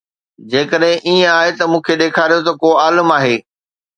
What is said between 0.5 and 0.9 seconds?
جيڪڏهن